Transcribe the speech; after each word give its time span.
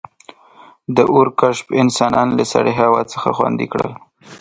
•د 0.95 0.97
اور 1.13 1.27
کشف 1.39 1.67
انسانان 1.81 2.27
له 2.37 2.43
سړې 2.53 2.73
هوا 2.81 3.01
څخه 3.13 3.29
خوندي 3.37 3.67
کړل. 3.73 3.91